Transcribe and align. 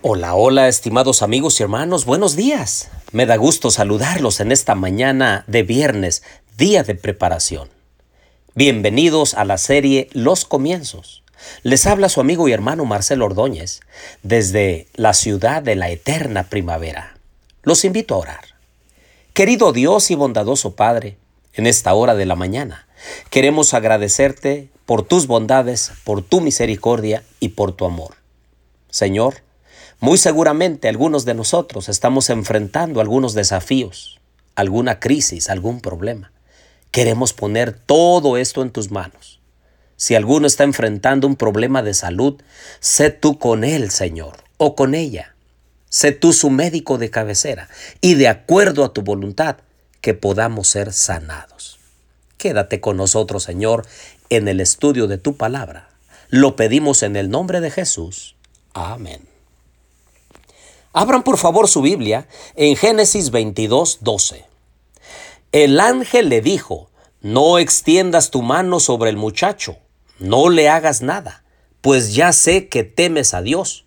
Hola, 0.00 0.36
hola, 0.36 0.68
estimados 0.68 1.22
amigos 1.22 1.58
y 1.58 1.64
hermanos, 1.64 2.04
buenos 2.04 2.36
días. 2.36 2.88
Me 3.10 3.26
da 3.26 3.34
gusto 3.34 3.68
saludarlos 3.72 4.38
en 4.38 4.52
esta 4.52 4.76
mañana 4.76 5.42
de 5.48 5.64
viernes, 5.64 6.22
día 6.56 6.84
de 6.84 6.94
preparación. 6.94 7.68
Bienvenidos 8.54 9.34
a 9.34 9.44
la 9.44 9.58
serie 9.58 10.08
Los 10.12 10.44
Comienzos. 10.44 11.24
Les 11.64 11.84
habla 11.88 12.08
su 12.08 12.20
amigo 12.20 12.46
y 12.46 12.52
hermano 12.52 12.84
Marcelo 12.84 13.26
Ordóñez 13.26 13.80
desde 14.22 14.86
la 14.94 15.14
ciudad 15.14 15.64
de 15.64 15.74
la 15.74 15.90
eterna 15.90 16.44
primavera. 16.44 17.18
Los 17.64 17.84
invito 17.84 18.14
a 18.14 18.18
orar. 18.18 18.44
Querido 19.32 19.72
Dios 19.72 20.12
y 20.12 20.14
bondadoso 20.14 20.76
Padre, 20.76 21.16
en 21.54 21.66
esta 21.66 21.92
hora 21.92 22.14
de 22.14 22.24
la 22.24 22.36
mañana, 22.36 22.86
queremos 23.30 23.74
agradecerte 23.74 24.68
por 24.86 25.02
tus 25.02 25.26
bondades, 25.26 25.90
por 26.04 26.22
tu 26.22 26.40
misericordia 26.40 27.24
y 27.40 27.48
por 27.48 27.72
tu 27.72 27.84
amor. 27.84 28.14
Señor, 28.90 29.42
muy 30.00 30.18
seguramente 30.18 30.88
algunos 30.88 31.24
de 31.24 31.34
nosotros 31.34 31.88
estamos 31.88 32.30
enfrentando 32.30 33.00
algunos 33.00 33.34
desafíos, 33.34 34.20
alguna 34.54 35.00
crisis, 35.00 35.50
algún 35.50 35.80
problema. 35.80 36.32
Queremos 36.90 37.32
poner 37.32 37.72
todo 37.72 38.36
esto 38.36 38.62
en 38.62 38.70
tus 38.70 38.90
manos. 38.90 39.40
Si 39.96 40.14
alguno 40.14 40.46
está 40.46 40.62
enfrentando 40.64 41.26
un 41.26 41.34
problema 41.34 41.82
de 41.82 41.94
salud, 41.94 42.40
sé 42.78 43.10
tú 43.10 43.38
con 43.38 43.64
él, 43.64 43.90
Señor, 43.90 44.44
o 44.56 44.76
con 44.76 44.94
ella. 44.94 45.34
Sé 45.88 46.12
tú 46.12 46.32
su 46.32 46.50
médico 46.50 46.98
de 46.98 47.10
cabecera 47.10 47.68
y 48.00 48.14
de 48.14 48.28
acuerdo 48.28 48.84
a 48.84 48.92
tu 48.92 49.02
voluntad, 49.02 49.56
que 50.00 50.14
podamos 50.14 50.68
ser 50.68 50.92
sanados. 50.92 51.78
Quédate 52.36 52.80
con 52.80 52.96
nosotros, 52.96 53.42
Señor, 53.42 53.84
en 54.30 54.46
el 54.46 54.60
estudio 54.60 55.08
de 55.08 55.18
tu 55.18 55.36
palabra. 55.36 55.88
Lo 56.28 56.54
pedimos 56.54 57.02
en 57.02 57.16
el 57.16 57.30
nombre 57.30 57.60
de 57.60 57.70
Jesús. 57.70 58.36
Amén. 58.74 59.27
Abran 60.92 61.22
por 61.22 61.38
favor 61.38 61.68
su 61.68 61.82
Biblia 61.82 62.28
en 62.56 62.74
Génesis 62.76 63.30
22, 63.30 63.98
12. 64.00 64.46
El 65.52 65.80
ángel 65.80 66.28
le 66.28 66.40
dijo, 66.40 66.90
no 67.20 67.58
extiendas 67.58 68.30
tu 68.30 68.42
mano 68.42 68.80
sobre 68.80 69.10
el 69.10 69.16
muchacho, 69.16 69.76
no 70.18 70.48
le 70.48 70.68
hagas 70.68 71.02
nada, 71.02 71.44
pues 71.80 72.14
ya 72.14 72.32
sé 72.32 72.68
que 72.68 72.84
temes 72.84 73.34
a 73.34 73.42
Dios, 73.42 73.84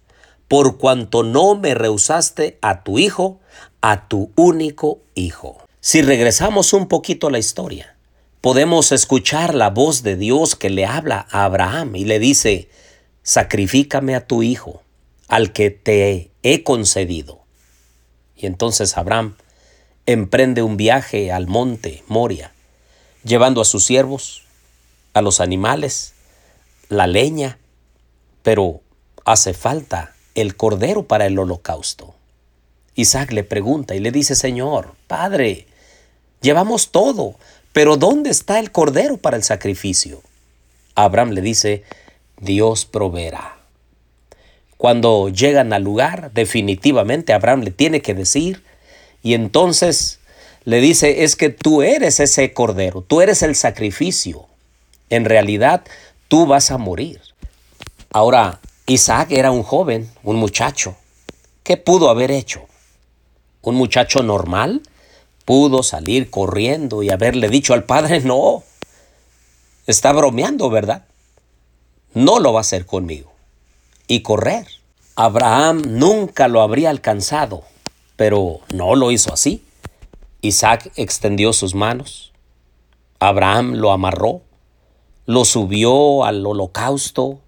por 0.47 0.77
cuanto 0.77 1.23
no 1.23 1.55
me 1.55 1.73
rehusaste 1.73 2.59
a 2.61 2.83
tu 2.83 2.99
hijo, 2.99 3.39
a 3.81 4.07
tu 4.07 4.31
único 4.35 4.99
hijo. 5.15 5.57
Si 5.79 6.01
regresamos 6.01 6.73
un 6.73 6.87
poquito 6.87 7.27
a 7.27 7.31
la 7.31 7.39
historia, 7.39 7.95
podemos 8.41 8.91
escuchar 8.91 9.55
la 9.55 9.69
voz 9.69 10.03
de 10.03 10.17
Dios 10.17 10.55
que 10.55 10.69
le 10.69 10.85
habla 10.85 11.27
a 11.31 11.45
Abraham 11.45 11.95
y 11.95 12.05
le 12.05 12.19
dice, 12.19 12.69
sacrifícame 13.23 14.15
a 14.15 14.27
tu 14.27 14.43
hijo, 14.43 14.83
al 15.27 15.53
que 15.53 15.71
te 15.71 16.30
he 16.43 16.63
concedido. 16.63 17.41
Y 18.35 18.45
entonces 18.45 18.97
Abraham 18.97 19.35
emprende 20.05 20.63
un 20.63 20.77
viaje 20.77 21.31
al 21.31 21.47
monte 21.47 22.03
Moria, 22.07 22.53
llevando 23.23 23.61
a 23.61 23.65
sus 23.65 23.85
siervos, 23.85 24.43
a 25.13 25.21
los 25.21 25.39
animales, 25.39 26.13
la 26.89 27.07
leña, 27.07 27.59
pero 28.43 28.81
hace 29.25 29.53
falta 29.53 30.15
el 30.35 30.55
cordero 30.55 31.03
para 31.03 31.25
el 31.25 31.37
holocausto. 31.37 32.15
Isaac 32.95 33.31
le 33.31 33.43
pregunta 33.43 33.95
y 33.95 33.99
le 33.99 34.11
dice, 34.11 34.35
Señor, 34.35 34.95
Padre, 35.07 35.67
llevamos 36.41 36.91
todo, 36.91 37.35
pero 37.73 37.97
¿dónde 37.97 38.29
está 38.29 38.59
el 38.59 38.71
cordero 38.71 39.17
para 39.17 39.37
el 39.37 39.43
sacrificio? 39.43 40.21
Abraham 40.95 41.31
le 41.31 41.41
dice, 41.41 41.83
Dios 42.37 42.85
proveerá. 42.85 43.60
Cuando 44.81 45.29
llegan 45.29 45.73
al 45.73 45.83
lugar, 45.83 46.31
definitivamente 46.33 47.33
Abraham 47.33 47.61
le 47.61 47.69
tiene 47.69 48.01
que 48.01 48.15
decir, 48.15 48.63
y 49.21 49.35
entonces 49.35 50.17
le 50.63 50.81
dice, 50.81 51.23
es 51.23 51.35
que 51.35 51.49
tú 51.49 51.83
eres 51.83 52.19
ese 52.19 52.51
cordero, 52.51 53.03
tú 53.03 53.21
eres 53.21 53.43
el 53.43 53.55
sacrificio. 53.55 54.47
En 55.11 55.25
realidad, 55.25 55.83
tú 56.29 56.47
vas 56.47 56.71
a 56.71 56.79
morir. 56.79 57.21
Ahora, 58.11 58.59
Isaac 58.87 59.27
era 59.29 59.51
un 59.51 59.61
joven, 59.61 60.09
un 60.23 60.37
muchacho. 60.37 60.95
¿Qué 61.61 61.77
pudo 61.77 62.09
haber 62.09 62.31
hecho? 62.31 62.65
¿Un 63.61 63.75
muchacho 63.75 64.23
normal? 64.23 64.81
Pudo 65.45 65.83
salir 65.83 66.31
corriendo 66.31 67.03
y 67.03 67.11
haberle 67.11 67.49
dicho 67.49 67.75
al 67.75 67.83
padre, 67.83 68.21
no, 68.21 68.63
está 69.85 70.11
bromeando, 70.11 70.71
¿verdad? 70.71 71.05
No 72.15 72.39
lo 72.39 72.51
va 72.51 72.61
a 72.61 72.61
hacer 72.61 72.87
conmigo 72.87 73.31
y 74.11 74.23
correr. 74.23 74.67
Abraham 75.15 75.81
nunca 75.85 76.47
lo 76.47 76.61
habría 76.61 76.89
alcanzado, 76.89 77.63
pero 78.15 78.61
no 78.73 78.95
lo 78.95 79.11
hizo 79.11 79.33
así. 79.33 79.63
Isaac 80.41 80.91
extendió 80.95 81.53
sus 81.53 81.75
manos. 81.75 82.31
Abraham 83.19 83.73
lo 83.73 83.91
amarró, 83.91 84.41
lo 85.25 85.45
subió 85.45 86.25
al 86.25 86.45
holocausto 86.45 87.39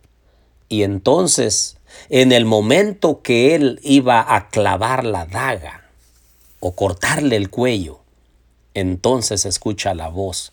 y 0.69 0.83
entonces, 0.83 1.77
en 2.09 2.31
el 2.31 2.45
momento 2.45 3.21
que 3.21 3.55
él 3.55 3.79
iba 3.83 4.35
a 4.35 4.49
clavar 4.49 5.05
la 5.05 5.25
daga 5.25 5.89
o 6.59 6.73
cortarle 6.73 7.35
el 7.35 7.49
cuello, 7.49 7.99
entonces 8.73 9.45
escucha 9.45 9.93
la 9.93 10.09
voz 10.09 10.51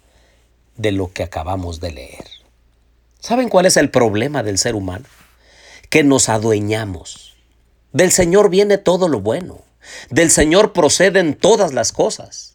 de 0.76 0.92
lo 0.92 1.12
que 1.12 1.22
acabamos 1.22 1.80
de 1.80 1.92
leer. 1.92 2.24
¿Saben 3.18 3.48
cuál 3.48 3.66
es 3.66 3.76
el 3.76 3.90
problema 3.90 4.42
del 4.42 4.58
ser 4.58 4.74
humano? 4.74 5.04
Que 5.90 6.04
nos 6.04 6.28
adueñamos. 6.28 7.36
Del 7.92 8.12
Señor 8.12 8.48
viene 8.48 8.78
todo 8.78 9.08
lo 9.08 9.20
bueno. 9.20 9.62
Del 10.08 10.30
Señor 10.30 10.72
proceden 10.72 11.34
todas 11.34 11.74
las 11.74 11.92
cosas 11.92 12.54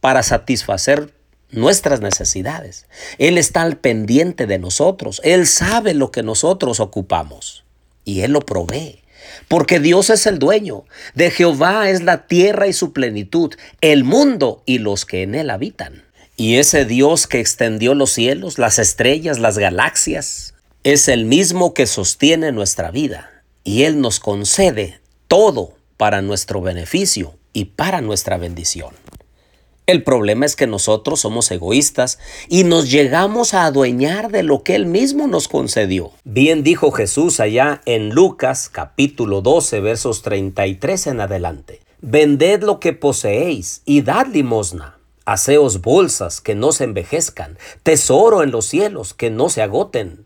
para 0.00 0.22
satisfacer 0.22 1.14
nuestras 1.50 2.00
necesidades. 2.00 2.86
Él 3.18 3.38
está 3.38 3.62
al 3.62 3.76
pendiente 3.76 4.46
de 4.46 4.58
nosotros. 4.58 5.20
Él 5.24 5.46
sabe 5.46 5.94
lo 5.94 6.10
que 6.10 6.22
nosotros 6.22 6.80
ocupamos 6.80 7.64
y 8.04 8.22
Él 8.22 8.32
lo 8.32 8.40
provee. 8.40 9.02
Porque 9.46 9.78
Dios 9.78 10.10
es 10.10 10.26
el 10.26 10.40
dueño. 10.40 10.84
De 11.14 11.30
Jehová 11.30 11.88
es 11.88 12.02
la 12.02 12.26
tierra 12.26 12.66
y 12.66 12.72
su 12.72 12.92
plenitud, 12.92 13.54
el 13.80 14.02
mundo 14.02 14.62
y 14.66 14.78
los 14.78 15.04
que 15.04 15.22
en 15.22 15.34
él 15.36 15.50
habitan. 15.50 16.04
Y 16.36 16.56
ese 16.56 16.84
Dios 16.84 17.28
que 17.28 17.38
extendió 17.38 17.94
los 17.94 18.10
cielos, 18.10 18.58
las 18.58 18.78
estrellas, 18.78 19.38
las 19.38 19.58
galaxias, 19.58 20.51
es 20.84 21.06
el 21.06 21.26
mismo 21.26 21.74
que 21.74 21.86
sostiene 21.86 22.50
nuestra 22.50 22.90
vida 22.90 23.44
y 23.62 23.84
Él 23.84 24.00
nos 24.00 24.18
concede 24.18 25.00
todo 25.28 25.74
para 25.96 26.22
nuestro 26.22 26.60
beneficio 26.60 27.34
y 27.52 27.66
para 27.66 28.00
nuestra 28.00 28.36
bendición. 28.36 28.92
El 29.86 30.02
problema 30.02 30.44
es 30.44 30.56
que 30.56 30.66
nosotros 30.66 31.20
somos 31.20 31.50
egoístas 31.50 32.18
y 32.48 32.64
nos 32.64 32.90
llegamos 32.90 33.54
a 33.54 33.66
adueñar 33.66 34.32
de 34.32 34.42
lo 34.42 34.64
que 34.64 34.74
Él 34.74 34.86
mismo 34.86 35.28
nos 35.28 35.46
concedió. 35.46 36.10
Bien 36.24 36.64
dijo 36.64 36.90
Jesús 36.90 37.38
allá 37.38 37.80
en 37.84 38.10
Lucas 38.10 38.68
capítulo 38.68 39.40
12 39.40 39.80
versos 39.80 40.22
33 40.22 41.06
en 41.08 41.20
adelante. 41.20 41.80
Vended 42.00 42.62
lo 42.62 42.80
que 42.80 42.92
poseéis 42.92 43.82
y 43.84 44.02
dad 44.02 44.26
limosna. 44.26 44.98
Haceos 45.26 45.80
bolsas 45.80 46.40
que 46.40 46.56
no 46.56 46.72
se 46.72 46.82
envejezcan, 46.82 47.56
tesoro 47.84 48.42
en 48.42 48.50
los 48.50 48.66
cielos 48.66 49.14
que 49.14 49.30
no 49.30 49.48
se 49.48 49.62
agoten, 49.62 50.24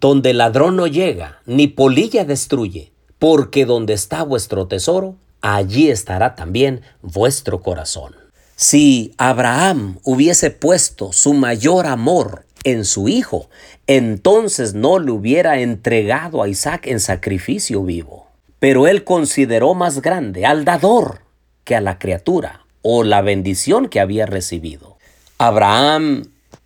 donde 0.00 0.32
ladrón 0.32 0.76
no 0.76 0.86
llega, 0.86 1.40
ni 1.46 1.66
polilla 1.66 2.24
destruye, 2.24 2.92
porque 3.18 3.66
donde 3.66 3.92
está 3.92 4.22
vuestro 4.22 4.66
tesoro, 4.66 5.16
allí 5.42 5.90
estará 5.90 6.34
también 6.34 6.80
vuestro 7.02 7.60
corazón. 7.60 8.14
Si 8.56 9.14
Abraham 9.18 9.98
hubiese 10.02 10.50
puesto 10.50 11.12
su 11.12 11.34
mayor 11.34 11.86
amor 11.86 12.44
en 12.64 12.84
su 12.84 13.08
hijo, 13.08 13.48
entonces 13.86 14.74
no 14.74 14.98
le 14.98 15.12
hubiera 15.12 15.60
entregado 15.60 16.42
a 16.42 16.48
Isaac 16.48 16.86
en 16.86 17.00
sacrificio 17.00 17.82
vivo. 17.82 18.26
Pero 18.58 18.86
él 18.86 19.04
consideró 19.04 19.74
más 19.74 20.02
grande 20.02 20.44
al 20.44 20.64
dador 20.64 21.22
que 21.64 21.74
a 21.74 21.80
la 21.80 21.98
criatura 21.98 22.66
o 22.82 23.04
la 23.04 23.22
bendición 23.22 23.88
que 23.88 24.00
había 24.00 24.26
recibido. 24.26 24.98
Abraham 25.38 26.24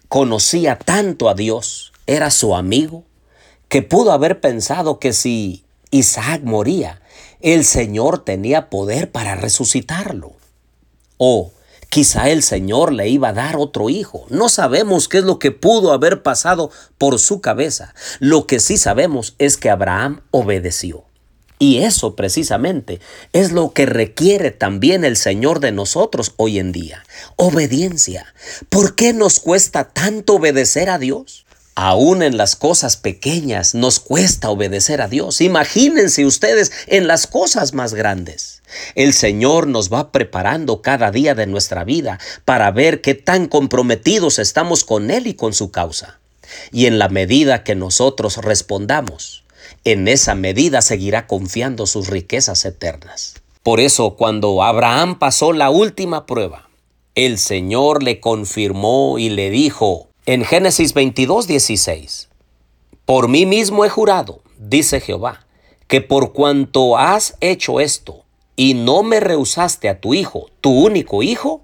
conocía 0.09 0.77
tanto 0.77 1.29
a 1.29 1.35
Dios, 1.35 1.93
era 2.07 2.31
su 2.31 2.57
amigo, 2.57 3.05
que 3.75 3.83
pudo 3.83 4.13
haber 4.13 4.41
pensado 4.41 5.01
que 5.01 5.13
si 5.13 5.65
Isaac 5.91 6.43
moría, 6.45 7.03
el 7.41 7.65
Señor 7.65 8.25
tenía 8.25 8.71
poder 8.71 9.11
para 9.11 9.35
resucitarlo. 9.35 10.31
O 11.19 11.51
quizá 11.89 12.31
el 12.31 12.45
Señor 12.45 12.93
le 12.93 13.09
iba 13.09 13.31
a 13.31 13.33
dar 13.33 13.57
otro 13.57 13.91
hijo. 13.91 14.27
No 14.31 14.49
sabemos 14.49 15.09
qué 15.09 15.19
es 15.19 15.25
lo 15.25 15.41
que 15.41 15.51
pudo 15.51 15.93
haber 15.93 16.23
pasado 16.23 16.71
por 16.99 17.19
su 17.19 17.41
cabeza. 17.41 17.97
Lo 18.21 18.47
que 18.47 18.61
sí 18.61 18.77
sabemos 18.77 19.35
es 19.41 19.57
que 19.57 19.71
Abraham 19.71 20.21
obedeció. 20.31 21.07
Y 21.59 21.79
eso 21.79 22.15
precisamente 22.15 23.01
es 23.33 23.51
lo 23.51 23.73
que 23.73 23.87
requiere 23.87 24.53
también 24.53 25.05
el 25.05 25.17
Señor 25.17 25.59
de 25.59 25.73
nosotros 25.73 26.35
hoy 26.37 26.61
en 26.61 26.71
día. 26.71 27.03
Obediencia. 27.35 28.35
¿Por 28.69 28.95
qué 28.95 29.13
nos 29.13 29.41
cuesta 29.41 29.89
tanto 29.93 30.35
obedecer 30.35 30.91
a 30.91 30.99
Dios? 30.99 31.44
Aún 31.77 32.23
en 32.23 32.37
las 32.37 32.55
cosas 32.55 32.97
pequeñas 32.97 33.75
nos 33.75 33.99
cuesta 33.99 34.49
obedecer 34.49 35.03
a 35.03 35.09
Dios. 35.09 35.41
Imagínense 35.41 36.25
ustedes 36.25 36.71
en 36.87 37.09
las 37.09 37.27
cosas 37.27 37.75
más 37.75 37.95
grandes. 37.95 38.63
El 38.95 39.13
Señor 39.13 39.67
nos 39.67 39.93
va 39.93 40.13
preparando 40.13 40.83
cada 40.83 41.11
día 41.11 41.35
de 41.35 41.47
nuestra 41.47 41.83
vida 41.83 42.21
para 42.45 42.71
ver 42.71 43.01
qué 43.01 43.15
tan 43.15 43.49
comprometidos 43.49 44.39
estamos 44.39 44.85
con 44.85 45.11
Él 45.11 45.27
y 45.27 45.35
con 45.35 45.53
su 45.53 45.73
causa. 45.73 46.21
Y 46.71 46.87
en 46.87 47.01
la 47.01 47.09
medida 47.09 47.65
que 47.65 47.75
nosotros 47.75 48.37
respondamos, 48.37 49.43
en 49.85 50.07
esa 50.07 50.37
medida 50.37 50.81
seguirá 50.81 51.27
confiando 51.27 51.87
sus 51.87 52.07
riquezas 52.07 52.65
eternas. 52.65 53.35
Por 53.65 53.81
eso 53.81 54.15
cuando 54.15 54.63
Abraham 54.63 55.19
pasó 55.19 55.53
la 55.53 55.71
última 55.71 56.27
prueba, 56.27 56.69
el 57.15 57.39
Señor 57.39 58.03
le 58.03 58.21
confirmó 58.21 59.19
y 59.19 59.31
le 59.31 59.51
dijo, 59.51 60.09
en 60.27 60.43
Génesis 60.43 60.95
22, 60.95 61.47
16, 61.47 62.31
Por 63.05 63.29
mí 63.29 63.45
mismo 63.45 63.85
he 63.85 63.91
jurado, 63.91 64.41
dice 64.59 65.01
Jehová, 65.01 65.45
que 65.87 66.01
por 66.01 66.33
cuanto 66.33 66.97
has 66.97 67.37
hecho 67.41 67.79
esto 67.79 68.25
y 68.57 68.73
no 68.73 69.03
me 69.03 69.21
rehusaste 69.21 69.91
a 69.91 70.01
tu 70.01 70.15
hijo, 70.15 70.47
tu 70.63 70.71
único 70.71 71.23
hijo, 71.23 71.61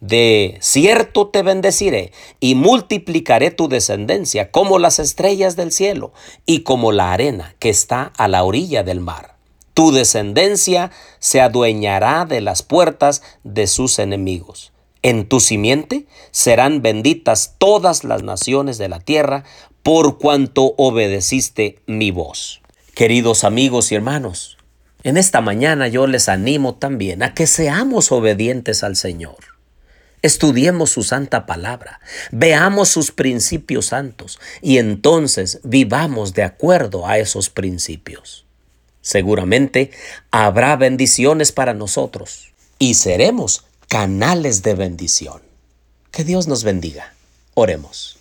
de 0.00 0.58
cierto 0.60 1.28
te 1.28 1.44
bendeciré 1.44 2.10
y 2.40 2.56
multiplicaré 2.56 3.52
tu 3.52 3.68
descendencia 3.68 4.50
como 4.50 4.80
las 4.80 4.98
estrellas 4.98 5.54
del 5.54 5.70
cielo 5.70 6.12
y 6.44 6.64
como 6.64 6.90
la 6.90 7.12
arena 7.12 7.54
que 7.60 7.68
está 7.68 8.12
a 8.16 8.26
la 8.26 8.42
orilla 8.42 8.82
del 8.82 8.98
mar. 8.98 9.36
Tu 9.74 9.92
descendencia 9.92 10.90
se 11.20 11.40
adueñará 11.40 12.24
de 12.24 12.40
las 12.40 12.64
puertas 12.64 13.22
de 13.44 13.68
sus 13.68 14.00
enemigos. 14.00 14.71
En 15.02 15.28
tu 15.28 15.40
simiente 15.40 16.06
serán 16.30 16.80
benditas 16.80 17.54
todas 17.58 18.04
las 18.04 18.22
naciones 18.22 18.78
de 18.78 18.88
la 18.88 19.00
tierra 19.00 19.44
por 19.82 20.18
cuanto 20.18 20.74
obedeciste 20.76 21.80
mi 21.86 22.12
voz. 22.12 22.62
Queridos 22.94 23.42
amigos 23.42 23.90
y 23.90 23.96
hermanos, 23.96 24.58
en 25.02 25.16
esta 25.16 25.40
mañana 25.40 25.88
yo 25.88 26.06
les 26.06 26.28
animo 26.28 26.76
también 26.76 27.22
a 27.24 27.34
que 27.34 27.48
seamos 27.48 28.12
obedientes 28.12 28.84
al 28.84 28.94
Señor. 28.94 29.36
Estudiemos 30.22 30.90
su 30.90 31.02
santa 31.02 31.46
palabra, 31.46 32.00
veamos 32.30 32.88
sus 32.88 33.10
principios 33.10 33.86
santos 33.86 34.38
y 34.60 34.78
entonces 34.78 35.58
vivamos 35.64 36.32
de 36.32 36.44
acuerdo 36.44 37.08
a 37.08 37.18
esos 37.18 37.50
principios. 37.50 38.46
Seguramente 39.00 39.90
habrá 40.30 40.76
bendiciones 40.76 41.50
para 41.50 41.74
nosotros 41.74 42.52
y 42.78 42.94
seremos 42.94 43.64
canales 43.92 44.62
de 44.62 44.74
bendición. 44.74 45.42
Que 46.12 46.24
Dios 46.24 46.48
nos 46.48 46.64
bendiga. 46.64 47.12
Oremos. 47.52 48.16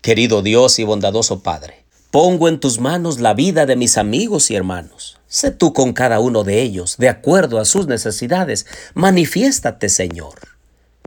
Querido 0.00 0.40
Dios 0.40 0.78
y 0.78 0.84
bondadoso 0.84 1.42
Padre, 1.42 1.84
pongo 2.10 2.48
en 2.48 2.58
tus 2.58 2.80
manos 2.80 3.20
la 3.20 3.34
vida 3.34 3.66
de 3.66 3.76
mis 3.76 3.98
amigos 3.98 4.50
y 4.50 4.56
hermanos. 4.56 5.18
Sé 5.28 5.50
tú 5.50 5.74
con 5.74 5.92
cada 5.92 6.18
uno 6.18 6.44
de 6.44 6.62
ellos, 6.62 6.96
de 6.96 7.10
acuerdo 7.10 7.60
a 7.60 7.66
sus 7.66 7.86
necesidades. 7.86 8.64
Manifiéstate, 8.94 9.90
Señor. 9.90 10.32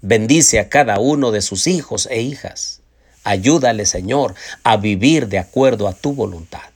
Bendice 0.03 0.59
a 0.59 0.69
cada 0.69 0.99
uno 0.99 1.31
de 1.31 1.41
sus 1.41 1.65
hijos 1.65 2.07
e 2.11 2.21
hijas. 2.21 2.81
Ayúdale, 3.23 3.87
Señor, 3.87 4.35
a 4.61 4.77
vivir 4.77 5.29
de 5.29 5.39
acuerdo 5.39 5.87
a 5.87 5.93
tu 5.93 6.13
voluntad. 6.13 6.69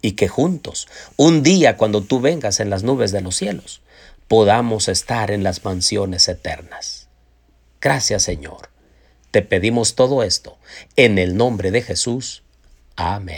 Y 0.00 0.12
que 0.12 0.28
juntos, 0.28 0.88
un 1.18 1.42
día 1.42 1.76
cuando 1.76 2.00
tú 2.00 2.20
vengas 2.20 2.58
en 2.58 2.70
las 2.70 2.84
nubes 2.84 3.12
de 3.12 3.20
los 3.20 3.36
cielos, 3.36 3.82
podamos 4.34 4.88
estar 4.88 5.30
en 5.30 5.44
las 5.44 5.64
mansiones 5.64 6.26
eternas. 6.26 7.06
Gracias 7.80 8.24
Señor. 8.24 8.68
Te 9.30 9.42
pedimos 9.42 9.94
todo 9.94 10.24
esto 10.24 10.58
en 10.96 11.18
el 11.18 11.36
nombre 11.36 11.70
de 11.70 11.82
Jesús. 11.82 12.42
Amén. 12.96 13.32